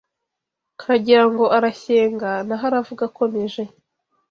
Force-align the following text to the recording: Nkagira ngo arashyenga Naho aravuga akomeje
Nkagira 0.77 1.23
ngo 1.31 1.45
arashyenga 1.57 2.29
Naho 2.47 2.63
aravuga 2.69 3.01
akomeje 3.09 3.61